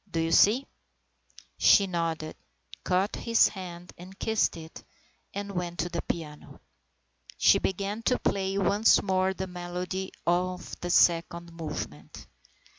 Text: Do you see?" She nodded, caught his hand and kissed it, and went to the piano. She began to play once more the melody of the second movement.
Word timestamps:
Do 0.09 0.19
you 0.19 0.31
see?" 0.31 0.65
She 1.59 1.85
nodded, 1.85 2.35
caught 2.83 3.17
his 3.17 3.49
hand 3.49 3.93
and 3.99 4.17
kissed 4.17 4.57
it, 4.57 4.83
and 5.31 5.51
went 5.51 5.77
to 5.77 5.89
the 5.89 6.01
piano. 6.01 6.59
She 7.37 7.59
began 7.59 8.01
to 8.09 8.17
play 8.17 8.57
once 8.57 9.03
more 9.03 9.31
the 9.35 9.45
melody 9.45 10.11
of 10.25 10.75
the 10.81 10.89
second 10.89 11.53
movement. 11.53 12.25